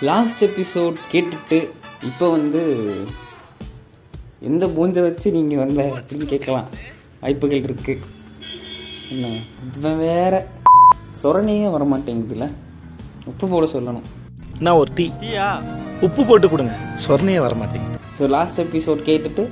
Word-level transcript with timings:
Last 0.00 0.42
episode 0.44 0.96
கேட்டுட்டு 1.12 1.58
இப்போ 2.08 2.30
வந்து 2.30 2.62
எந்த 4.40 4.64
பூஞ்சை 4.68 5.02
வச்சு 5.02 5.30
நீங்கள் 5.30 5.60
வந்த 5.62 5.82
அப்படின்னு 5.96 6.26
கேட்கலாம். 6.32 6.68
வாய்ப்புகள் 7.20 7.66
இருக்குது 7.66 8.02
என்ன? 9.12 9.26
இவன் 9.76 9.98
வேற. 9.98 10.34
சொரணையே 11.22 11.70
வர 11.70 11.84
மாட்டேங்குதுல்ல 11.84 12.46
உப்பு 13.30 13.48
போட 13.48 13.66
சொல்லணும். 13.74 14.06
நான் 14.64 14.78
ஒரு 14.82 14.90
டீ? 14.94 15.06
உப்பு 16.06 16.22
போட்டு 16.24 16.48
கொடுங்க. 16.48 16.74
சொர்ணையே 17.06 17.40
வர 17.46 17.54
மாட்டேங்குது 17.54 18.00
ஸோ 18.18 18.28
லாஸ்ட் 18.36 18.60
எபிசோட் 18.60 19.06
கேட்டுட்டு 19.10 19.44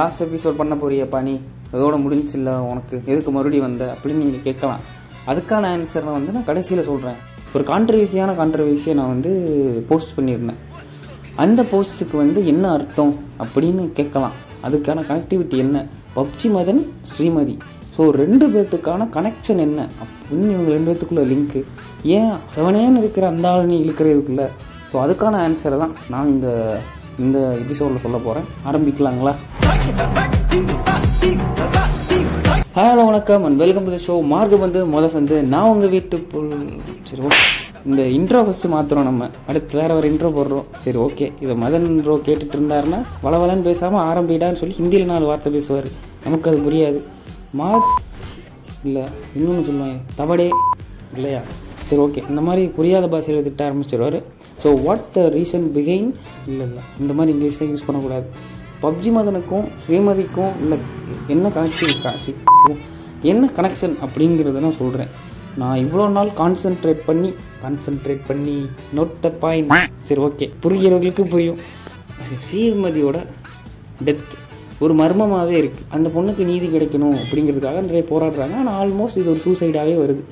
லாஸ்ட் 0.00 0.22
எபிசோட் 0.22 0.60
பண்ண 0.60 0.74
போறியப்பா 0.82 1.20
நீ 1.22 1.40
அதோட 1.72 1.96
முடிஞ்சில்ல 2.04 2.52
உனக்கு? 2.72 2.96
எதுக்கு 3.06 3.30
மறுபடியும் 3.30 3.66
வந்த 3.68 3.84
அப்படின்னு 3.94 4.22
நீங்கள் 4.24 4.46
கேட்கலாம். 4.48 4.84
அதுக்கான 5.30 5.70
ஆன்சரை 5.74 6.12
வந்து 6.18 6.32
நான் 6.32 6.48
கடைசியில் 6.50 6.88
சொல்கிறேன் 6.88 7.18
ஒரு 7.54 7.64
கான்ட்ரவர்சியான 7.70 8.30
கான்ட்ரவர்சியை 8.40 8.92
நான் 8.98 9.12
வந்து 9.12 9.30
போஸ்ட் 9.88 10.12
பண்ணியிருந்தேன். 10.16 10.58
அந்த 11.42 11.60
போஸ்ட்டுக்கு 11.70 12.16
வந்து 12.20 12.40
என்ன 12.52 12.64
அர்த்தம் 12.76 13.14
அப்படின்னு 13.42 13.82
கேட்கலாம். 13.96 14.36
அதுக்கான 14.66 15.04
கனெக்டிவிட்டி 15.08 15.56
என்ன? 15.64 15.78
பப்ஜி 16.16 16.48
மதன் 16.56 16.80
ஸ்ரீமதி. 17.12 17.54
ஸோ 17.96 18.04
ரெண்டு 18.22 18.46
பேர்த்துக்கான 18.52 19.08
கனெக்ஷன் 19.16 19.62
என்ன? 19.66 19.88
அப்படின்னு 20.02 20.52
இவங்க 20.54 20.70
ரெண்டு 20.76 20.88
பேர்த்துக்குள்ளே 20.90 21.24
லிங்க்கு 21.32 21.62
ஏன்? 22.18 22.34
செவனேன்னு 22.56 23.02
இருக்கிற 23.02 23.26
அந்த 23.32 23.46
ஆளுநி 23.52 23.76
இழுக்கிறதுக்குள்ள. 23.84 24.46
ஸோ 24.92 24.96
அதுக்கான 25.04 25.40
ஆன்சரை 25.46 25.78
தான் 25.84 25.96
நான் 26.14 26.30
இந்த 26.34 26.48
இந்த 27.24 27.38
எபிசோடில் 27.64 28.04
சொல்ல 28.06 28.20
போகிறேன் 28.26 28.48
ஆரம்பிக்கலாங்களா? 28.70 29.34
ஹலோ 32.78 33.04
வணக்கம். 33.08 33.44
And 33.46 33.60
welcome 33.64 33.86
to 33.92 34.00
show 34.08 34.14
mark 34.32 34.56
வந்து 34.66 34.80
முதல் 34.94 35.18
வந்து 35.20 35.36
நான் 35.54 35.70
உங்கள் 35.74 35.94
வீட்டு 35.96 36.18
சரி 37.10 37.22
ஓகே 37.28 37.44
இந்த 37.88 38.02
இன்ட்ரோ 38.16 38.40
ஃபஸ்ட்டு 38.46 38.68
மாற்றுறோம் 38.72 39.06
நம்ம 39.08 39.28
அடுத்து 39.50 39.78
வேறு 39.78 39.94
வேறு 39.96 40.10
இன்ட்ரோ 40.10 40.28
போடுறோம். 40.36 40.66
சரி 40.82 40.98
ஓகே 41.04 41.26
இதை 41.44 41.54
மதன் 41.62 41.86
இன்ட்ரோ 41.92 42.14
கேட்டுட்டு 42.26 42.56
இருந்தாருன்னா 42.58 42.98
வளவலன்னு 43.24 43.64
பேசாமல் 43.68 44.02
ஆரம்பிடான்னு 44.10 44.60
சொல்லி 44.60 44.76
ஹிந்தியில் 44.80 45.10
நாலு 45.12 45.24
வார்த்தை 45.30 45.50
பேசுவார். 45.56 45.88
நமக்கு 46.24 46.50
அது 46.50 46.58
புரியாது. 46.66 46.98
மா 47.60 47.70
இல்லை 48.88 49.04
இன்னொன்று 49.36 49.64
சொல்லுவாங்க 49.68 49.96
தவடே 50.18 50.48
இல்லையா? 51.16 51.40
சரி 51.88 52.00
ஓகே 52.04 52.22
இந்த 52.30 52.40
மாதிரி 52.48 52.64
புரியாத 52.76 53.08
பாஷையில் 53.14 53.46
திட்ட 53.48 53.62
ஆரம்பிச்சிருவார். 53.68 54.18
ஸோ 54.62 54.68
வாட் 54.86 55.08
த 55.16 55.24
ரீசன் 55.36 55.66
பிகைன் 55.76 56.08
இல்லை 56.50 56.64
இல்லை. 56.68 56.84
இந்த 57.02 57.12
மாதிரி 57.18 57.34
இங்கிலீஷில் 57.36 57.72
யூஸ் 57.72 57.86
பண்ணக்கூடாது. 57.88 58.28
பப்ஜி 58.84 59.10
மதனுக்கும் 59.16 59.66
ஸ்ரீமதிக்கும் 59.84 60.52
இல்லை 60.64 60.78
என்ன 61.34 61.48
கனெக்ஷன் 61.58 62.38
என்ன 63.32 63.50
கனெக்ஷன் 63.56 63.96
அப்படிங்கிறத 64.04 64.60
நான் 64.66 64.78
சொல்கிறேன் 64.82 65.10
நான் 65.60 65.80
இவ்வளோ 65.84 66.04
நாள் 66.16 66.30
கான்சென்ட்ரேட் 66.40 67.02
பண்ணி 67.08 67.30
கான்சென்ட்ரேட் 67.62 68.22
பண்ணி 68.30 68.56
நோட் 68.96 69.14
த 69.24 69.30
பாயிண்ட் 69.44 69.72
சரி 70.08 70.20
ஓகே 70.26 70.46
புரிகிறவர்களுக்கு 70.64 71.24
புரியும். 71.34 71.60
ஸ்ரீமதியோட 72.46 73.18
டெத் 74.06 74.34
ஒரு 74.84 74.94
மர்மமாகவே 75.00 75.56
இருக்குது 75.60 75.88
அந்த 75.96 76.08
பொண்ணுக்கு 76.16 76.42
நீதி 76.50 76.66
கிடைக்கணும் 76.74 77.16
அப்படிங்கிறதுக்காக 77.22 77.80
நிறைய 77.86 78.04
போராடுறாங்க. 78.10 78.54
ஆனால் 78.60 78.76
ஆல்மோஸ்ட் 78.82 79.18
இது 79.22 79.32
ஒரு 79.34 79.40
சூசைடாகவே 79.46 79.96
வருது. 80.02 80.22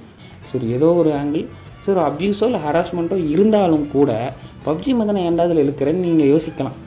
சரி 0.50 0.69
ஏதோ 0.77 0.91
ஒரு 1.00 1.11
ஆங்கிள் 1.20 1.46
சரி 1.83 1.94
ஒரு 1.96 2.05
அப்யூஸோ 2.11 2.46
இல்லை 2.50 2.61
ஹராஸ்மெண்ட்டோ 2.66 3.19
இருந்தாலும் 3.34 3.86
கூட 3.96 4.12
பப்ஜி 4.66 4.92
மதனை 5.00 5.20
ஏன்டா 5.28 5.44
அதில் 5.46 5.62
இழுக்கிறேன்னு 5.64 6.06
நீங்கள் 6.06 6.30
யோசிக்கலாம். 6.34 6.78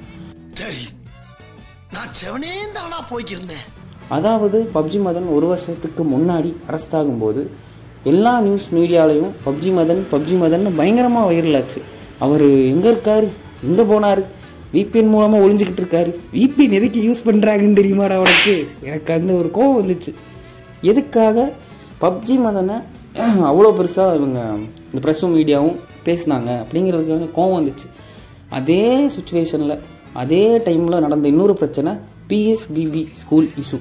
சரி 0.59 0.81
நான் 1.95 2.11
செவனே 2.21 2.53
தானா 2.77 2.99
போய்க்கிருந்தேன்? 3.11 3.65
அதாவது 4.17 4.57
பப்ஜி 4.75 4.99
மதன் 5.07 5.27
ஒரு 5.35 5.45
வருஷத்துக்கு 5.51 6.03
முன்னாடி 6.13 6.51
அரெஸ்ட் 6.69 6.95
ஆகும்போது 6.99 7.43
எல்லா 8.03 8.39
நியூஸ் 8.39 8.67
மீடியாலையும் 8.73 9.31
பப்ஜி 9.45 9.71
மதன் 9.77 9.99
பப்ஜி 10.11 10.35
மதன் 10.43 10.75
பயங்கரமாக 10.77 11.27
வைரல் 11.31 11.57
ஆச்சு. 11.59 11.79
அவர் 12.19 12.43
எங்கே 12.73 12.87
இருக்காரு? 12.93 13.27
எங்கே 13.63 13.83
போனார்? 13.83 14.21
விபிஎன் 14.73 15.11
மூலமாக 15.13 15.43
ஒழிஞ்சிக்கிட்டு 15.45 15.81
இருக்காரு. 15.83 16.11
விபிஎன் 16.33 16.75
எதுக்கு 16.79 16.99
யூஸ் 17.07 17.25
பண்ணுறாங்கன்னு 17.25 17.79
தெரியுமாடா 17.79 18.15
அவனுக்கு 18.19 18.67
எனக்கு 18.81 19.13
அந்த 19.13 19.33
ஒரு 19.33 19.49
கோவம் 19.53 19.79
வந்துச்சு. 19.81 20.13
எதுக்காக 20.81 21.51
பப்ஜி 22.01 22.37
மதனை 22.37 22.77
அவ்வளோ 23.49 23.69
பெருசாக 23.77 24.15
இவங்க 24.15 24.39
இந்த 24.91 24.99
ப்ரெஸ்ஸும் 25.05 25.33
மீடியாவும் 25.37 25.79
பேசினாங்க 26.05 26.49
அப்படிங்கிறதுக்காக 26.63 27.27
கோவம் 27.35 27.57
வந்துச்சு. 27.59 27.87
அதே 28.49 29.09
சுச்சுவேஷனில் 29.15 29.81
அதே 30.13 30.57
டைமில் 30.57 31.03
நடந்த 31.05 31.27
இன்னொரு 31.27 31.53
பிரச்சனை 31.53 31.91
PSBB 32.29 33.07
school 33.13 33.49
issue 33.61 33.79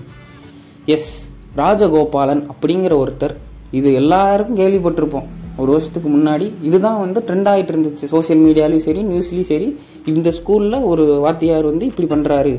S 0.87 1.11
Rajagopalan 1.57 2.43
அப்படிங்கிற 2.53 2.95
ஒருத்தர் 2.97 3.37
இது 3.79 3.89
எல்லாருக்கும் 4.01 4.59
கேள்விப்பட்டிருப்போம். 4.61 5.29
ஒரு 5.61 5.71
வருஷத்துக்கு 5.73 6.09
முன்னாடி 6.09 6.47
இதுதான் 6.69 6.99
வந்து 6.99 7.21
ட்ரெண்ட் 7.29 7.49
ஆகிட்டு 7.53 7.73
இருந்துச்சு. 7.75 8.07
சோஷியல் 8.15 8.43
மீடியாலையும் 8.45 8.85
சரி 8.87 9.01
நியூஸ்லேயும் 9.11 9.51
சரி 9.53 9.69
இந்த 10.13 10.33
ஸ்கூலில் 10.39 10.85
ஒரு 10.91 11.05
வாத்தியார் 11.25 11.71
வந்து 11.71 11.87
இப்படி 11.91 12.09
பண்ணுறாரு 12.15 12.55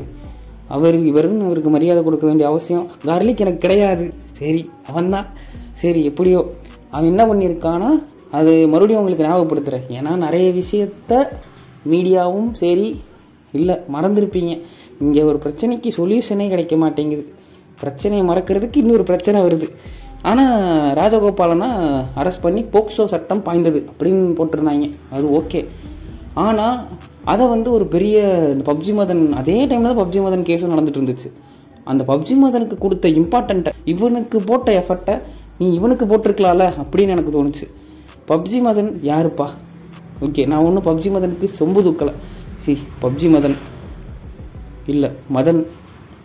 அவர் 0.76 0.96
இவருன்னு 1.10 1.46
இவருக்கு 1.46 1.70
மரியாதை 1.70 2.02
கொடுக்க 2.02 2.26
வேண்டிய 2.26 2.48
அவசியம் 2.50 2.86
கார்லிக் 3.06 3.42
எனக்கு 3.44 3.64
கிடையாது. 3.66 4.06
சரி 4.40 4.62
அவன்தான். 4.90 5.26
சரி 5.82 6.04
எப்படியோ. 6.04 6.40
அவன் 6.90 7.10
என்ன 7.12 7.22
பண்ணியிருக்கானா 7.30 7.90
அது 8.38 8.52
மறுபடியும் 8.72 9.00
உங்களுக்கு 9.00 9.26
ஞாபகப்படுத்துகிறேன் 9.26 9.88
ஏன்னா 9.98 10.12
நிறைய 10.26 10.46
விஷயத்த 10.60 11.22
மீடியாவும் 11.92 12.50
சரி 12.62 12.88
இல்லை 13.52 13.76
மறந்துருப்பீங்க. 13.94 14.52
இங்கே 15.00 15.22
ஒரு 15.22 15.38
பிரச்சனைக்கு 15.44 15.90
சொல்யூஷனே 15.96 16.46
கிடைக்க 16.48 16.76
மாட்டேங்குது. 16.76 17.24
பிரச்சனையை 17.80 18.24
மறக்கிறதுக்கு 18.28 18.80
இன்னொரு 18.82 19.02
பிரச்சனை 19.02 19.40
வருது. 19.42 19.68
ஆனால் 20.30 20.56
ராஜகோபாலனா 20.98 21.68
அரெஸ்ட் 22.20 22.44
பண்ணி 22.44 22.60
போக்சோ 22.74 23.04
சட்டம் 23.12 23.42
பாய்ந்தது 23.46 23.80
அப்படின்னு 23.90 24.36
போட்டிருந்தாங்க. 24.38 24.86
அது 25.14 25.24
ஓகே. 25.38 25.60
ஆனால் 26.44 26.76
அதை 27.32 27.44
வந்து 27.54 27.68
ஒரு 27.76 27.84
பெரிய 27.94 28.18
இந்த 28.52 28.64
பப்ஜி 28.70 28.92
மதன் 28.98 29.24
அதே 29.40 29.66
டைமில் 29.70 29.88
தான் 29.90 30.00
பப்ஜி 30.02 30.20
மதன் 30.26 30.46
கேஸும் 30.48 30.72
நடந்துட்டு 30.74 31.00
இருந்துச்சு. 31.00 31.28
அந்த 31.84 32.02
பப்ஜி 32.10 32.34
மதனுக்கு 32.42 32.76
கொடுத்த 32.84 33.08
இம்பார்ட்டண்ட்டை 33.08 33.72
இவனுக்கு 33.92 34.40
போட்ட 34.50 34.70
எஃபர்ட்டை 34.80 35.16
நீ 35.58 35.66
இவனுக்கு 35.78 36.04
போட்டிருக்கலாம்ல 36.12 36.66
அப்படின்னு 36.82 37.14
எனக்கு 37.16 37.34
தோணுச்சு. 37.36 37.66
பப்ஜி 38.30 38.60
மதன் 38.66 38.90
யாருப்பா? 39.10 39.48
ஓகே 40.26 40.46
நான் 40.52 40.64
ஒன்றும் 40.66 40.86
பப்ஜி 40.88 41.10
மதனுக்கு 41.16 41.48
சொம்பு 41.58 41.82
தூக்கலை. 41.86 42.14
C 42.64 42.74
PUBG 43.04 43.30
Madan. 43.36 43.56
இல்லை 44.94 45.10
மதன் 45.38 45.62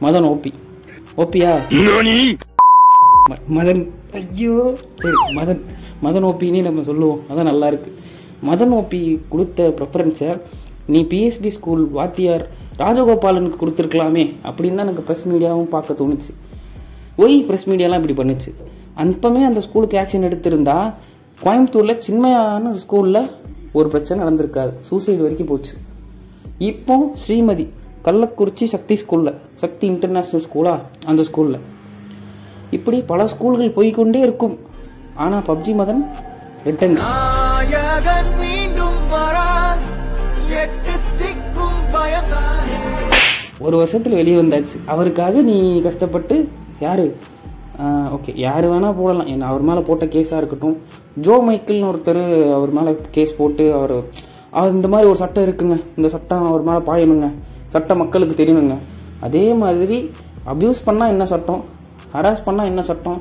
மதன் 0.05 0.29
ஓபி. 0.33 0.53
ஓபியா? 1.23 1.53
ம- 3.29 3.57
மதன். 3.57 3.89
ஐயோ. 4.13 4.75
சரி 4.95 5.15
மதன். 5.35 5.61
மதன் 6.03 6.25
ஓபின்னே 6.25 6.61
நம்ம 6.61 6.83
சொல்லுவோம். 6.83 7.19
அதான் 7.29 7.43
நல்லா 7.43 7.67
இருக்கு. 7.67 7.95
மதன் 8.45 8.73
ஓபி 8.73 9.19
கொடுத்த 9.29 9.73
ப்ரெஃபரன்ஸை 9.77 10.41
நீ 10.87 11.03
பிஎஸ்பி 11.03 11.47
ஸ்கூல் 11.47 11.89
வாத்தியார் 11.89 12.47
ராஜகோபாலனுக்கு 12.79 13.53
கொடுத்துருக்கலாமே 13.59 14.33
அப்படின்னு 14.43 14.75
தான் 14.75 14.87
எனக்கு 14.87 15.13
ப்ரெஸ் 15.13 15.29
மீடியாவும் 15.29 15.63
பார்க்க 15.63 15.93
தோணுச்சு. 15.93 16.33
ஒய் 17.17 17.57
ப்ரெஸ் 17.57 17.65
மீடியாலாம் 17.65 18.07
இப்படி 18.07 18.31
பண்ணுச்சு. 18.31 18.53
அப்பமே 18.97 19.45
அந்த 19.45 19.61
ஸ்கூலுக்கு 19.61 19.97
ஆக்ஷன் 19.97 20.25
எடுத்திருந்தா 20.25 20.93
கோயம்புத்தூரில் 21.43 21.97
சின்மையான 21.97 22.75
ஸ்கூலில் 22.87 23.31
ஒரு 23.71 23.89
பிரச்சனை 23.89 24.25
நடந்திருக்காது. 24.25 24.73
சூசைடு 24.91 25.17
வரைக்கும் 25.17 25.47
போச்சு. 25.47 25.77
இப்போ 26.57 27.15
ஸ்ரீமதி 27.27 27.67
கள்ளக்குறிச்சி 28.03 28.63
சக்தி 28.63 28.95
ஸ்கூலில் 28.95 29.33
சக்தி 29.55 29.89
இன்டர்நேஷ்னல் 29.89 30.43
ஸ்கூலா 30.53 30.79
அந்த 31.05 31.23
ஸ்கூலில் 31.33 31.59
இப்படி 32.71 32.97
பல 33.11 33.27
ஸ்கூல்கள் 33.33 33.75
போய்க்கொண்டே 33.77 34.19
இருக்கும். 34.27 34.55
ஆனால் 35.15 35.45
பப்ஜி 35.47 35.73
மதன் 35.81 36.03
பயந்தான் 41.93 42.45
ஒரு 43.59 43.75
வருஷத்தில் 43.77 44.17
வெளியே 44.19 44.37
வந்தாச்சு. 44.41 44.75
அவருக்காக 44.85 45.41
நீ 45.49 45.57
கஷ்டப்பட்டு 45.81 46.35
யார்? 46.79 47.05
ஓகே 48.15 48.31
யார் 48.35 48.65
வேணால் 48.71 48.97
போடலாம். 48.99 49.29
என்ன 49.33 49.47
அவர் 49.51 49.63
மேலே 49.69 49.81
போட்ட 49.87 50.05
கேஸாக 50.05 50.41
இருக்கட்டும். 50.41 50.77
ஜோ 51.25 51.35
மைக்கிள்னு 51.47 51.89
ஒருத்தர் 51.91 52.21
அவர் 52.57 52.71
மேலே 52.77 52.91
கேஸ் 53.11 53.37
போட்டு 53.37 53.65
அவர் 53.77 53.95
அவர் 54.51 54.75
இந்த 54.77 54.87
மாதிரி 54.87 55.09
ஒரு 55.09 55.19
சட்டம் 55.23 55.47
இருக்குங்க. 55.47 55.77
இந்த 55.97 56.09
சட்டம் 56.15 56.45
அவர் 56.49 56.63
மேலே 56.67 56.81
பாயணுங்க. 56.89 57.29
சட்டம் 57.69 57.97
மக்களுக்கு 57.97 58.35
தெரியணுங்க. 58.43 58.75
அதே 59.19 59.45
மாதிரி 59.63 59.97
அப்யூஸ் 60.53 60.85
பண்ணால் 60.85 61.13
என்ன 61.15 61.25
சட்டம்? 61.25 61.63
ஹராஸ் 62.17 62.45
பண்ணால் 62.47 62.69
என்ன 62.71 62.83
சட்டம்? 62.89 63.19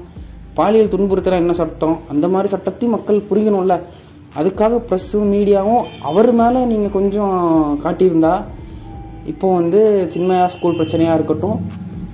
பாலியல் 0.59 0.93
துன்புறுத்தலாம் 0.93 1.43
என்ன 1.45 1.55
சட்டம்? 1.61 1.97
அந்த 2.13 2.27
மாதிரி 2.35 2.49
சட்டத்தையும் 2.55 2.95
மக்கள் 2.97 3.27
புரியணும்ல. 3.31 3.75
அதுக்காக 4.39 4.79
ப்ரெஸ்ஸும் 4.89 5.31
மீடியாவும் 5.35 5.83
அவர் 6.09 6.31
மேலே 6.41 6.61
நீங்கள் 6.71 6.95
கொஞ்சம் 6.97 7.35
காட்டியிருந்தா 7.85 8.33
இப்போ 9.33 9.47
வந்து 9.59 9.81
சின்மயா 10.15 10.47
ஸ்கூல் 10.55 10.79
பிரச்சனையாக 10.79 11.19
இருக்கட்டும் 11.19 11.59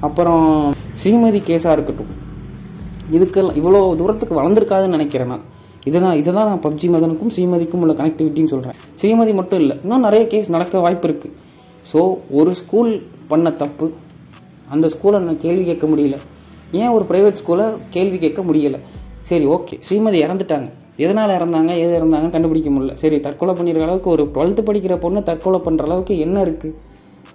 அப்புறம் 0.06 0.44
ஸ்ரீமதி 1.00 1.40
கேஸாக 1.48 1.76
இருக்கட்டும். 1.76 2.10
இதுக்கெல்லாம் 3.16 3.58
இவ்வளோ 3.60 3.80
தூரத்துக்கு 4.00 4.38
வளர்ந்துருக்காதுன்னு 4.38 4.96
நினைக்கிறேன் 4.96 5.30
நான். 5.32 5.44
இதுதான் 5.88 6.16
இதை 6.20 6.30
தான் 6.36 6.48
நான் 6.50 6.62
பப்ஜி 6.66 6.88
மதனுக்கும் 6.94 7.32
ஸ்ரீமதிக்கும் 7.34 7.82
உள்ள 7.84 7.94
கனெக்டிவிட்டின்னு 8.00 8.52
சொல்கிறேன் 8.54 8.76
ஸ்ரீமதி 9.00 9.32
மட்டும் 9.40 9.60
இல்லை 9.62 9.76
இன்னும் 9.84 10.04
நிறைய 10.06 10.24
கேஸ் 10.32 10.52
நடக்க 10.56 10.84
வாய்ப்பு 10.84 11.06
இருக்குது 11.08 11.34
ஸோ 11.90 12.00
ஒரு 12.40 12.52
ஸ்கூல் 12.60 12.92
பண்ண 13.30 13.50
தப்பு 13.62 13.86
அந்த 14.74 14.86
ஸ்கூலை 14.94 15.20
நான் 15.26 15.42
கேள்வி 15.44 15.64
கேட்க 15.70 15.86
முடியல. 15.92 16.18
ஏன் 16.80 16.92
ஒரு 16.96 17.04
ப்ரைவேட் 17.10 17.40
ஸ்கூலை 17.40 17.66
கேள்வி 17.94 18.18
கேட்க 18.24 18.40
முடியலை? 18.48 18.78
சரி 19.30 19.44
ஓகே 19.54 19.74
ஸ்ரீமதி 19.86 20.18
இறந்துட்டாங்க. 20.26 20.68
எதனால் 21.04 21.34
இறந்தாங்க 21.38 21.72
எது 21.82 21.92
இறந்தாங்கன்னு 21.98 22.34
கண்டுபிடிக்க 22.34 22.70
முடியல. 22.74 22.94
சரி 23.02 23.16
தற்கொலை 23.26 23.52
பண்ணிடுற 23.58 23.84
அளவுக்கு 23.86 24.08
ஒரு 24.14 24.24
டுவெல்த்து 24.34 24.62
படிக்கிற 24.68 24.94
பொண்ணு 25.04 25.20
தற்கொலை 25.28 25.58
பண்ணுற 25.66 25.84
அளவுக்கு 25.88 26.14
என்ன 26.26 26.36
இருக்குது 26.46 26.74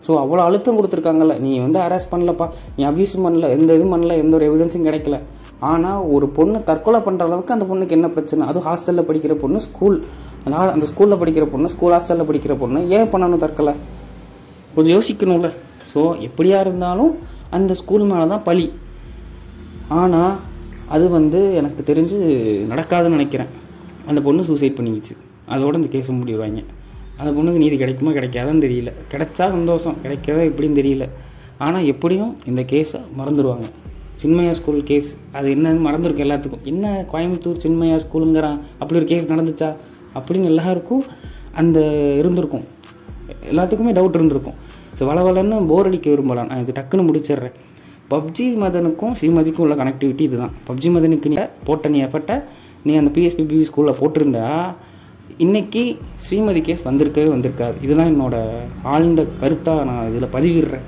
ஸோ 0.05 0.13
அவ்வளோ 0.23 0.41
அழுத்தம் 0.47 0.77
கொடுத்துருக்காங்கல்ல. 0.77 1.35
நீ 1.45 1.51
வந்து 1.63 1.79
அரெஸ்ட் 1.85 2.11
பண்ணலப்பா. 2.13 2.45
நீ 2.77 2.81
அபியூஸ் 2.89 3.15
பண்ணல. 3.25 3.47
எந்த 3.57 3.69
இதுவும் 3.77 3.93
பண்ணல. 3.95 4.15
எந்த 4.23 4.33
ஒரு 4.37 4.45
எவிடன்ஸும் 4.49 4.87
கிடைக்கல. 4.87 5.17
ஆனால் 5.69 6.01
ஒரு 6.15 6.25
பொண்ணு 6.37 6.57
தற்கொலை 6.69 6.99
பண்ணுற 7.07 7.23
அளவுக்கு 7.27 7.55
அந்த 7.55 7.65
பொண்ணுக்கு 7.69 7.95
என்ன 7.97 8.07
பிரச்சனை? 8.15 8.47
அதுவும் 8.49 8.67
ஹாஸ்டலில் 8.69 9.07
படிக்கிற 9.09 9.35
பொண்ணு 9.43 9.59
ஸ்கூல் 9.67 9.97
அதனால் 10.41 10.71
அந்த 10.75 10.85
ஸ்கூலில் 10.91 11.19
படிக்கிற 11.21 11.45
பொண்ணு 11.53 11.69
ஸ்கூல் 11.75 11.95
ஹாஸ்டலில் 11.95 12.27
படிக்கிற 12.29 12.55
பொண்ணு 12.63 12.81
ஏன் 12.97 13.09
பண்ணணும் 13.13 13.43
தற்கொலை? 13.45 13.73
கொஞ்சம் 14.75 14.93
யோசிக்கணும்ல. 14.97 15.49
ஸோ 15.93 16.01
எப்படியா 16.27 16.59
இருந்தாலும் 16.65 17.11
அந்த 17.57 17.73
ஸ்கூல் 17.81 18.05
மேலே 18.11 18.27
தான் 18.33 18.45
பழி. 18.49 18.67
ஆனால் 19.89 20.39
அது 20.89 21.09
வந்து 21.09 21.53
எனக்கு 21.53 21.93
தெரிஞ்சு 21.93 22.17
நடக்காதுன்னு 22.71 23.17
நினைக்கிறேன். 23.17 23.47
அந்த 24.07 24.21
பொண்ணு 24.21 24.43
சூசைட் 24.43 24.77
பண்ணிக்கிச்சு. 24.77 25.13
அதோட 25.49 25.73
இந்த 25.75 25.89
கேஸை 25.97 26.13
முடிவாங்க 26.19 26.63
அந்த 27.19 27.29
பொண்ணுக்கு 27.37 27.61
நீதி 27.63 27.77
கிடைக்குமா 27.77 28.11
கிடைக்காதான்னு 28.11 28.63
தெரியல. 28.65 28.91
கிடைச்சா 29.11 29.45
சந்தோஷம். 29.49 29.95
கிடைக்காதா 30.03 30.43
எப்படின்னு 30.51 30.79
தெரியல. 30.79 31.09
ஆனால் 31.57 31.85
எப்படியும் 31.85 32.37
இந்த 32.45 32.61
கேஸை 32.61 32.99
மறந்துடுவாங்க 33.19 33.67
சின்மயா 34.21 34.51
ஸ்கூல் 34.51 34.83
கேஸ் 34.83 35.09
அது 35.31 35.55
என்னன்னு 35.55 35.81
மறந்துருக்கும் 35.87 36.25
எல்லாத்துக்கும். 36.25 36.63
என்ன 36.63 37.05
கோயம்புத்தூர் 37.11 37.61
சின்மயா 37.63 37.97
ஸ்கூலுங்கிறான் 38.05 38.59
அப்படி 38.79 38.99
ஒரு 38.99 39.05
கேஸ் 39.05 39.31
நடந்துச்சா? 39.31 39.75
அப்படின்னு 40.15 40.43
எல்லாருக்கும் 40.43 41.03
அந்த 41.53 41.79
இருந்திருக்கும். 42.17 42.65
எல்லாத்துக்குமே 43.51 43.93
டவுட் 43.97 44.17
இருந்திருக்கும். 44.19 44.53
ஸோ 44.99 45.03
வளவலன்னு 45.03 45.67
போர் 45.67 45.85
அடிக்க 45.85 46.09
விரும்பலாம். 46.09 46.47
நான் 46.47 46.61
இது 46.61 46.71
டக்குன்னு 46.71 47.07
முடிச்சிடுறேன். 47.09 47.55
பப்ஜி 48.11 48.45
மதனுக்கும் 48.63 49.15
ஸ்ரீமதிக்கும் 49.19 49.63
உள்ள 49.65 49.75
கனெக்டிவிட்டி 49.79 50.23
இதுதான். 50.27 50.53
பப்ஜி 50.67 50.89
மதனுக்கு 50.95 51.31
நீ 51.31 51.37
போட்ட 51.67 51.89
நீ 51.93 51.99
எஃபர்ட்டை 52.05 52.35
நீ 52.85 52.91
அந்த 52.99 53.09
பிஎஸ்பிபி 53.15 53.57
ஸ்கூலில் 53.69 53.97
போட்டிருந்தா 53.99 54.45
இன்னைக்கு 55.45 55.81
ஸ்ரீமதி 56.25 56.61
கேஸ் 56.67 56.85
வந்திருக்கவே 56.89 57.29
வந்திருக்காது. 57.33 57.75
இதுதான் 57.85 58.11
என்னோடய 58.13 58.61
ஆழ்ந்த 58.93 59.21
கருத்தாக 59.41 59.83
நான் 59.89 60.07
இதில் 60.11 60.33
பதிவிடுறேன். 60.35 60.85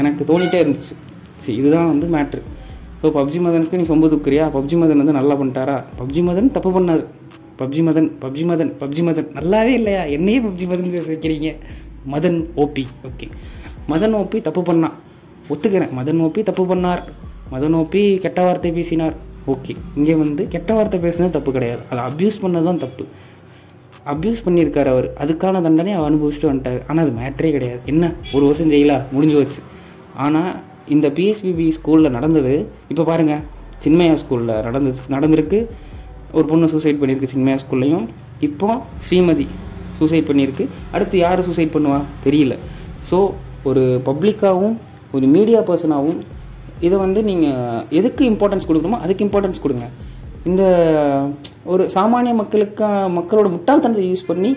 எனக்கு 0.00 0.22
தோணிட்டே 0.30 0.58
இருந்துச்சு. 0.64 0.94
சரி 1.42 1.56
இதுதான் 1.62 1.90
வந்து 1.92 2.06
மேட்ரு 2.16 2.42
ஸோ 3.00 3.08
பப்ஜி 3.16 3.38
மதனுக்கு 3.46 3.78
நீ 3.80 3.84
சொம்பு 3.92 4.06
துக்குறியா? 4.12 4.44
பப்ஜி 4.54 4.76
மதன் 4.82 5.00
வந்து 5.02 5.18
நல்லா 5.18 5.34
பண்ணிட்டாரா? 5.40 5.76
பப்ஜி 5.98 6.22
மதன் 6.28 6.54
தப்பு 6.56 6.70
பண்ணார். 6.76 7.04
PUBG 7.60 7.82
Madan 7.88 8.08
PUBG 8.22 8.44
Madan 8.50 8.72
PUBG 8.80 9.02
Madan. 9.08 9.28
நல்லாவே 9.38 9.72
இல்லையா? 9.80 10.02
என்னையே 10.16 10.40
பப்ஜி 10.46 10.66
மதன் 10.70 10.94
பேச 10.96 11.06
வைக்கிறீங்க? 11.12 11.50
Madan 12.14 12.40
OP 12.64 12.84
okay 13.08 13.28
Madan 13.92 14.16
OP 14.22 14.40
தப்பு 14.48 14.62
பண்ணான். 14.70 14.96
ஒத்துக்கிறேன். 15.52 15.92
மதன் 15.98 16.20
ஓபி 16.26 16.40
தப்பு 16.50 16.64
பண்ணார். 16.72 17.02
மதன் 17.54 17.76
ஓபி 17.80 18.02
கெட்ட 18.24 18.40
வார்த்தை 18.46 18.70
பேசினார். 18.78 19.16
ஓகே. 19.52 19.74
இங்கே 19.98 20.14
வந்து 20.22 20.42
கெட்ட 20.54 20.70
வார்த்தை 20.78 20.98
பேசுனது 21.06 21.34
தப்பு 21.36 21.50
கிடையாது. 21.56 21.82
அதை 21.90 22.00
அப்யூஸ் 22.08 22.38
பண்ணது 22.44 22.66
தான் 22.70 22.80
தப்பு. 22.84 23.04
அப்யூஸ் 24.12 24.42
பண்ணியிருக்கார் 24.46 24.90
அவர். 24.94 25.06
அதுக்கான 25.22 25.60
தண்டனை 25.66 25.92
அவர் 25.98 26.08
அனுபவிச்சுட்டு 26.10 26.50
வந்துட்டார். 26.50 26.80
ஆனால் 26.88 27.02
அது 27.06 27.12
மேட்ரே 27.20 27.50
கிடையாது. 27.56 27.80
என்ன? 27.92 28.04
ஒரு 28.36 28.44
வருஷம் 28.48 28.72
ஜெயிலா? 28.74 28.96
முடிஞ்சு 29.14 29.36
வச்சு 29.42 29.60
ஆனால் 30.24 30.50
இந்த 30.94 31.06
பிஎஸ்பிபி 31.16 31.66
ஸ்கூலில் 31.76 32.14
நடந்தது 32.16 32.54
இப்போ 32.92 33.04
பாருங்கள் 33.10 33.42
சின்மயா 33.84 34.14
ஸ்கூலில் 34.22 34.52
நடந்து 34.66 34.90
நடந்திருக்கு. 35.14 35.58
ஒரு 36.36 36.46
பொண்ணு 36.50 36.66
சூசைட் 36.74 37.00
பண்ணியிருக்கு 37.00 37.32
சின்மயா 37.34 37.58
ஸ்கூல்லையும் 37.64 38.06
இப்போ 38.48 38.68
ஸ்ரீமதி 39.06 39.46
சூசைட் 39.98 40.28
பண்ணியிருக்கு. 40.30 40.64
அடுத்து 40.94 41.16
யார் 41.24 41.46
சூசைட் 41.48 41.74
பண்ணுவா? 41.76 42.00
தெரியல. 42.24 42.56
ஸோ 43.10 43.18
ஒரு 43.68 43.82
பப்ளிக்காகவும் 44.08 44.76
ஒரு 45.16 45.26
மீடியா 45.36 45.60
பர்சனாகவும் 45.68 46.20
இதை 46.86 46.96
வந்து 47.04 47.20
நீங்கள் 47.28 47.84
எதுக்கு 47.98 48.22
இம்பார்ட்டன்ஸ் 48.32 48.68
கொடுக்கணுமோ 48.68 48.98
அதுக்கு 49.04 49.24
இம்பார்ட்டன்ஸ் 49.26 49.62
கொடுங்க. 49.64 49.86
இந்த 50.48 50.62
ஒரு 51.72 51.84
சாமானிய 51.94 52.34
மக்களுக்கு 52.40 52.88
மக்களோட 53.18 53.46
முட்டாள்தனத்தை 53.54 54.04
யூஸ் 54.10 54.28
பண்ணி 54.30 54.50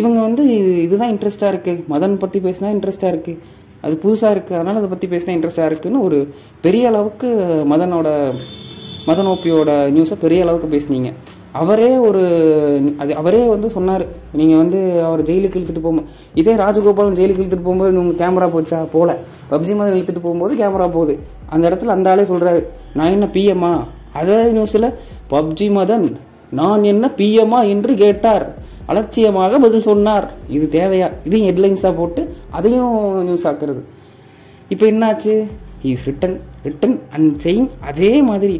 இவங்க 0.00 0.18
வந்து 0.26 0.42
இது 0.58 0.72
இதுதான் 0.86 1.12
இன்ட்ரெஸ்ட்டாக 1.14 1.52
இருக்குது 1.52 1.82
மதன் 1.92 2.20
பற்றி 2.22 2.38
பேசினா 2.46 2.70
இன்ட்ரெஸ்ட்டாக 2.76 3.12
இருக்குது 3.14 3.40
அது 3.84 3.94
புதுசாக 4.04 4.34
இருக்குது 4.34 4.58
அதனால் 4.58 4.80
அதை 4.80 4.88
பற்றி 4.92 5.06
பேசினா 5.14 5.34
இன்ட்ரெஸ்ட்டாக 5.36 5.70
இருக்குதுன்னு 5.70 6.04
ஒரு 6.06 6.18
பெரிய 6.64 6.84
அளவுக்கு 6.92 7.28
மதனோட 7.72 8.08
மதன் 9.08 9.30
ஓபியோட 9.32 9.72
நியூஸை 9.96 10.16
பெரிய 10.24 10.44
அளவுக்கு 10.44 10.68
பேசுனீங்க. 10.76 11.10
அவரே 11.60 11.90
ஒரு 12.06 12.22
அது 13.02 13.12
அவரே 13.20 13.42
வந்து 13.52 13.68
சொன்னார். 13.76 14.04
நீங்கள் 14.38 14.60
வந்து 14.62 14.78
அவர் 15.08 15.20
ஜெயிலுக்கு 15.28 15.58
இழுத்துட்டு 15.58 15.84
போகும்போது 15.84 16.08
இதே 16.40 16.54
ராஜகோபாலன் 16.62 17.18
ஜெயிலுக்கு 17.18 17.42
இழுத்துட்டு 17.42 17.66
போகும்போது 17.68 17.98
உங்களுக்கு 18.00 18.22
கேமரா 18.24 18.48
போச்சா? 18.54 18.78
போகல 18.94 19.12
பப்ஜி 19.50 19.74
மதன் 19.78 19.96
இழுத்துட்டு 19.96 20.24
போகும்போது 20.26 20.54
கேமரா 20.62 20.86
போகுது. 20.96 21.14
அந்த 21.54 21.64
இடத்துல 21.70 21.94
அந்த 21.96 22.10
ஆளே 22.12 22.24
சொல்கிறாரு 22.32 22.62
நான் 22.98 23.14
என்ன 23.16 23.28
பிஎம்மா 23.36 23.72
அதே 24.20 24.38
நியூஸில் 24.56 24.88
பப்ஜி 25.32 25.68
மதன் 25.78 26.06
நான் 26.60 26.84
என்ன 26.92 27.10
பிஎம்மா 27.20 27.60
என்று 27.74 27.94
கேட்டார். 28.04 28.46
அலட்சியமாக 28.90 29.58
பதில் 29.64 29.86
சொன்னார். 29.90 30.26
இது 30.56 30.66
தேவையா? 30.78 31.08
இதையும் 31.26 31.48
ஹெட்லைன்ஸாக 31.48 31.94
போட்டு 32.00 32.22
அதையும் 32.58 32.98
நியூஸ் 33.28 33.46
ஆக்குறது. 33.50 33.80
இப்போ 34.72 34.84
என்னாச்சு? 34.92 35.34
இஸ் 35.90 36.04
ரிட்டன் 36.08 36.36
ரிட்டன் 36.66 36.94
அண்ட் 37.16 37.32
செயின் 37.44 37.66
அதே 37.90 38.12
மாதிரி 38.28 38.56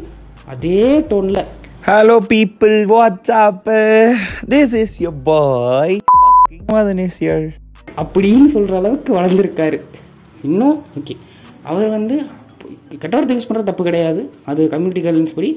அதே 0.53 0.81
டோனில் 1.11 1.41
hello 1.87 2.15
people 2.31 2.73
what's up 2.91 3.67
this 4.51 4.73
is 4.79 4.95
yo 5.03 5.11
boy 5.27 5.93
அப்படின்னு 8.01 8.47
சொல்கிற 8.55 8.73
அளவுக்கு 8.79 9.11
வளர்ந்துருக்காரு. 9.17 9.77
இன்னும் 10.47 10.77
ஓகே 10.99 11.15
அவர் 11.69 11.87
வந்து 11.95 12.15
கெட்டவர்த்த 13.01 13.37
யூஸ் 13.37 13.47
பண்ணுறது 13.49 13.69
தப்பு 13.69 13.83
கிடையாது. 13.87 14.23
அது 14.51 14.65
கம்யூனிட்டி 14.73 15.03
கைட்லைன்ஸ் 15.05 15.37
படி 15.37 15.51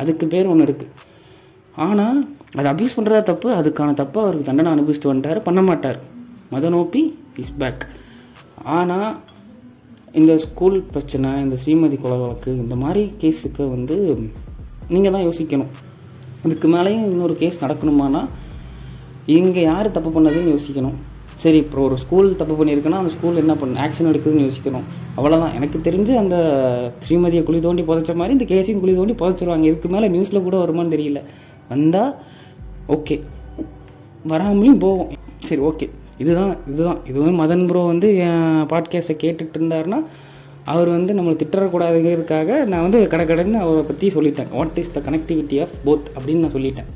அதுக்கு 0.00 0.26
பேர் 0.32 0.50
ஒன்று 0.54 0.66
இருக்குது 0.68 0.90
ஆனால் 1.86 2.18
அதை 2.58 2.66
அப்யூஸ் 2.72 2.96
பண்ணுறத 2.96 3.20
தப்பு 3.30 3.50
அதுக்கான 3.58 3.94
தப்பை 4.02 4.24
அவருக்கு 4.24 4.48
தண்டனை 4.50 4.72
அனுபவிச்சுட்டு 4.76 5.12
வந்துட்டார் 5.12 5.40
பண்ண 5.48 5.62
மாட்டார். 5.68 6.00
மத 6.54 6.72
நோப்பி 6.76 7.02
இஸ் 7.44 7.56
பேக் 7.62 7.84
ஆனால் 8.78 9.08
இந்த 10.22 10.34
ஸ்கூல் 10.46 10.80
பிரச்சனை 10.94 11.30
இந்த 11.44 11.58
ஸ்ரீமதி 11.62 12.00
கொலை 12.02 12.18
வழக்கு 12.24 12.50
இந்த 12.64 12.78
மாதிரி 12.82 13.04
கேஸுக்கு 13.22 13.64
வந்து 13.76 13.98
நீங்கள் 14.94 15.14
தான் 15.14 15.26
யோசிக்கணும். 15.28 15.70
இதுக்கு 16.46 16.68
மேலேயும் 16.74 17.06
இன்னொரு 17.10 17.34
கேஸ் 17.42 17.62
நடக்கணுமானா 17.64 18.22
இங்கே 19.36 19.62
யார் 19.70 19.94
தப்பு 19.96 20.10
பண்ணதுன்னு 20.16 20.52
யோசிக்கணும். 20.54 20.96
சரி 21.42 21.58
இப்போ 21.62 21.80
ஒரு 21.86 21.96
ஸ்கூல் 22.02 22.28
தப்பு 22.40 22.54
பண்ணியிருக்குன்னா 22.58 23.00
அந்த 23.02 23.10
ஸ்கூல் 23.14 23.40
என்ன 23.42 23.54
பண்ண 23.60 23.80
ஆக்ஷன் 23.86 24.08
எடுக்குதுன்னு 24.10 24.44
யோசிக்கணும். 24.46 24.86
அவ்வளோதான் 25.16 25.54
எனக்கு 25.58 25.78
தெரிஞ்சு 25.88 26.12
அந்த 26.20 26.36
ஸ்ரீமதியை 27.04 27.42
குழி 27.48 27.60
தோண்டி 27.66 27.82
புதைச்ச 27.88 28.14
மாதிரி 28.20 28.36
இந்த 28.38 28.46
கேஸையும் 28.52 28.82
குழி 28.84 28.94
தோண்டி 28.98 29.14
புதைச்சிருவாங்க. 29.22 29.66
இதுக்கு 29.70 29.90
மேலே 29.94 30.08
நியூஸில் 30.14 30.46
கூட 30.46 30.56
வருமான்னு 30.64 30.94
தெரியல. 30.96 31.22
வந்தால் 31.72 32.12
ஓகே 32.96 33.16
வராமலையும் 34.32 34.82
போவோம் 34.84 35.10
சரி 35.48 35.62
ஓகே 35.70 35.88
இதுதான் 36.22 36.54
இதுதான். 36.72 37.00
இது 37.08 37.16
வந்து 37.22 37.36
மதன் 37.42 37.66
ப்ரோ 37.70 37.80
வந்து 37.92 38.08
என் 38.26 38.66
பாட்காஸ்ட்டை 38.72 39.16
கேட்டுட்டு 39.24 39.56
இருந்தாருன்னா 39.58 39.98
அவர் 40.72 40.88
வந்து 40.88 41.12
நம்மளை 41.14 41.36
திட்டக்கூடாதுங்கிறதுக்காக 41.42 42.64
நான் 42.70 42.84
வந்து 42.86 43.00
கடற்கடன்னு 43.12 43.58
அவரை 43.64 43.82
பற்றி 43.90 44.06
சொல்லிட்டேன். 44.16 44.50
What 44.58 44.78
is 44.82 44.94
the 44.96 45.00
connectivity 45.08 45.56
of 45.64 45.74
both 45.86 46.06
அப்படின்னு 46.16 46.42
நான் 46.44 46.54
சொல்லிட்டேன். 46.56 46.88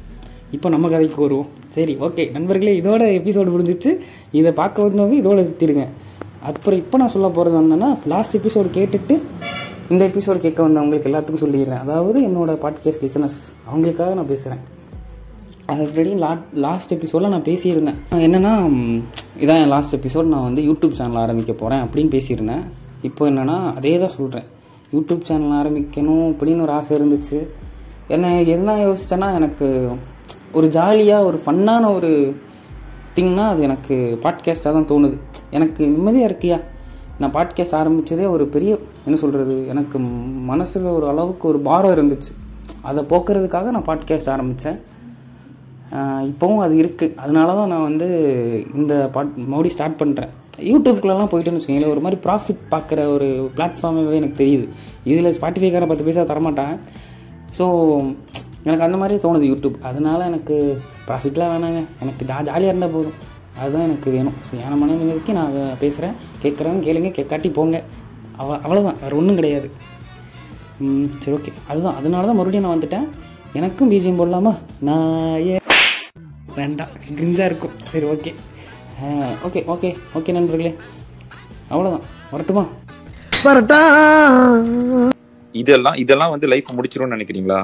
இப்போ 0.56 0.68
நம்ம 0.74 0.88
கதைக்கு 0.94 1.20
வருவோம். 1.22 1.50
சரி 1.74 1.92
ஓகே 2.06 2.24
நண்பர்களே 2.36 2.72
இதோட 2.80 3.02
எபிசோடு 3.18 3.50
முடிஞ்சிச்சு. 3.56 3.90
இதை 4.38 4.52
பார்க்க 4.52 4.86
வந்தவங்க 4.86 5.16
இதோட 5.20 5.38
நிறுத்திடுங்க. 5.42 5.84
அப்புறம் 6.48 6.80
இப்போ 6.82 6.98
நான் 6.98 7.12
சொல்ல 7.14 7.28
போகிறது 7.28 7.56
என்னன்னா 7.60 7.90
லாஸ்ட் 8.12 8.36
எபிசோடு 8.36 8.70
கேட்டுட்டு 8.78 9.16
இந்த 9.92 10.02
எபிசோடு 10.10 10.40
கேட்க 10.44 10.60
வந்தவங்களுக்கு 10.68 11.08
எல்லாத்துக்கும் 11.10 11.44
சொல்லிடுறேன். 11.44 11.80
அதாவது 11.86 12.18
என்னோடய 12.28 12.58
பாட்காஸ்ட் 12.64 13.04
லிசனர்ஸ் 13.06 13.40
அவங்களுக்காக 13.70 14.12
நான் 14.18 14.30
பேசுகிறேன் 14.34 14.62
ஆல்ரெடி 15.72 16.12
லாட் 16.24 16.44
லாஸ்ட் 16.66 16.92
எபிசோடில் 16.92 17.32
நான் 17.34 17.48
பேசியிருந்தேன். 17.48 17.98
என்னென்னா 18.26 18.52
இதான் 19.44 19.60
என் 19.62 19.74
லாஸ்ட் 19.74 19.96
எபிசோட் 19.96 20.32
நான் 20.34 20.46
வந்து 20.48 20.62
யூடியூப் 20.62 20.98
சேனல் 21.00 21.22
ஆரம்பிக்க 21.24 21.52
போகிறேன் 21.52 21.82
அப்படின்னு 21.84 22.12
பேசியிருந்தேன். 22.16 22.64
இப்போ 23.02 23.30
என்னென்னா 23.30 23.74
அதே 23.76 23.98
தான் 23.98 24.16
சொல்கிறேன் 24.16 24.44
யூடியூப் 24.92 25.22
சேனல் 25.22 25.56
ஆரம்பிக்கணும் 25.60 26.26
அப்படின்னு 26.30 26.60
ஒரு 26.60 26.72
ஆசை 26.72 26.98
இருந்துச்சு. 26.98 27.46
என்ன 28.08 28.42
என்ன 28.42 28.76
யோசிச்சேன்னா 28.86 29.34
எனக்கு 29.34 29.90
ஒரு 30.52 30.68
ஜாலியாக 30.68 31.24
ஒரு 31.24 31.40
ஃபன்னான 31.46 31.94
ஒரு 31.94 32.34
திங்னா 33.16 33.48
அது 33.48 33.62
எனக்கு 33.62 34.18
பாட்காஸ்ட்டாக 34.22 34.72
தான் 34.72 34.90
தோணுது. 34.90 35.16
எனக்கு 35.50 35.84
நிம்மதியாக 35.84 36.30
இருக்கியா? 36.32 36.60
நான் 37.18 37.32
பாட்காஸ்ட் 37.32 37.78
ஆரம்பித்ததே 37.80 38.28
ஒரு 38.28 38.46
பெரிய 38.46 38.78
என்ன 39.04 39.18
சொல்கிறது 39.18 39.68
எனக்கு 39.68 39.98
மனசில் 40.52 40.82
ஒரு 40.82 41.08
அளவுக்கு 41.08 41.48
ஒரு 41.48 41.58
பாரம் 41.60 41.94
இருந்துச்சு. 41.96 42.32
அதை 42.82 43.04
போக்குறதுக்காக 43.04 43.70
நான் 43.70 43.88
பாட்காஸ்ட் 43.88 44.30
ஆரம்பித்தேன் 44.30 44.78
இப்போவும் 46.30 46.58
அது 46.58 46.74
இருக்குது 46.74 47.14
அதனால 47.14 47.54
தான் 47.54 47.68
நான் 47.68 47.82
வந்து 47.82 48.08
இந்த 48.74 49.08
பாட் 49.12 49.36
மறுபடியும் 49.36 49.76
ஸ்டார்ட் 49.76 50.00
பண்ணுறேன் 50.02 50.32
யூடியூப்குள்ளெல்லாம் 50.70 51.30
போயிட்டேன்னு 51.32 51.58
வச்சுக்கோங்களேன். 51.58 51.92
ஒரு 51.94 52.02
மாதிரி 52.04 52.18
ப்ராஃபிட் 52.26 52.62
பார்க்குற 52.74 53.00
ஒரு 53.14 53.28
பிளாட்ஃபார்மாகவே 53.56 54.18
எனக்கு 54.20 54.40
தெரியுது. 54.42 54.66
இதில் 55.10 55.34
ஸ்பாட்டிஃபைக்கார 55.38 55.86
பத்து 55.90 56.06
பைசா 56.06 56.24
தரமாட்டான். 56.32 56.74
ஸோ 57.58 57.66
எனக்கு 58.66 58.86
அந்த 58.86 58.96
மாதிரி 59.02 59.14
தோணுது 59.24 59.50
யூடியூப். 59.50 59.76
அதனால 59.90 60.24
எனக்கு 60.30 60.56
ப்ராஃபிட்லாம் 61.08 61.52
வேணாங்க. 61.54 61.80
எனக்கு 62.02 62.22
ஜா 62.30 62.38
ஜாலியாக 62.48 62.72
இருந்தால் 62.72 62.94
போதும். 62.96 63.16
அதுதான் 63.60 63.86
எனக்கு 63.88 64.08
வேணும். 64.16 64.36
ஸோ 64.48 64.52
என் 64.64 64.80
மன 64.82 64.98
நான் 65.38 65.56
பேசுகிறேன் 65.84 66.14
கேட்குறவங்க 66.42 66.84
கேளுங்க. 66.88 67.10
கேட்காட்டி 67.18 67.50
போங்க. 67.58 67.78
அவ 68.42 68.54
அவ்வளோதான் 68.64 69.00
வேறு 69.02 69.18
ஒன்றும் 69.20 69.38
கிடையாது. 69.40 69.70
சரி 71.22 71.34
ஓகே 71.36 71.52
அதுதான். 71.70 71.96
அதனால 72.00 72.26
தான் 72.28 72.38
மறுபடியும் 72.38 72.66
நான் 72.66 72.76
வந்துட்டேன். 72.76 73.08
எனக்கும் 73.58 73.90
பிஜிஎம் 73.92 74.20
போடலாமா? 74.20 74.52
நான் 74.88 75.10
ஏ 75.48 75.56
வேண்டாம். 76.58 76.92
கிரிஞ்சாக 77.18 77.48
இருக்கும். 77.50 77.74
சரி 77.90 78.06
ஓகே 78.14 78.32
ஓகே 79.46 79.60
ஓகே 79.72 79.90
ஓகே 80.18 80.30
நண்பர்களே. 80.36 80.70
அவ்வளோதான் 81.72 82.04
வரட்டுமா? 82.32 82.64
இதெல்லாம் 85.54 85.96
இதெல்லாம் 86.02 86.32
வந்து 86.32 86.50
லைஃப் 86.52 86.74
முடிச்சிரும்னு 86.78 87.16
நினைக்கிறீங்களா? 87.16 87.58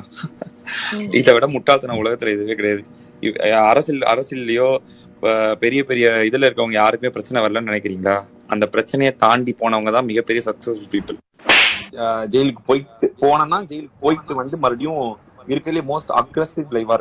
இதை 1.18 1.32
விட 1.36 1.46
முட்டாள்தனம் 1.54 2.00
உலகத்துல 2.02 2.32
எதுவே 2.36 2.56
கிடையாது. 2.60 2.82
அரசியல் 3.72 4.06
அரசியல்லையோ 4.12 4.68
பெரிய 5.64 5.82
பெரிய 5.90 6.06
இதுல 6.28 6.48
இருக்கவங்க 6.48 6.78
யாருக்குமே 6.80 7.12
பிரச்சனை 7.16 7.42
வரலன்னு 7.44 7.70
நினைக்கிறீங்களா? 7.72 8.16
அந்த 8.54 8.64
பிரச்சனையை 8.74 9.12
தாண்டி 9.24 9.54
போனவங்க 9.60 9.92
தான் 9.96 10.08
மிகப்பெரிய 10.10 10.42
சக்சஸ்ஃபுல் 10.48 10.90
பீப்புள் 10.94 11.18
ஜெயிலுக்கு 12.32 12.62
போயிட்டு 12.70 13.06
போனேன்னா 13.24 13.58
ஜெயிலுக்கு 13.70 14.02
போயிட்டு 14.06 14.40
வந்து 14.42 14.56
மறுபடியும் 14.64 15.04
இருக்கிறதுலே 15.52 15.84
மோஸ்ட் 15.92 16.12
அக்ரஸிவ் 16.22 16.74
லைவா 16.76 16.96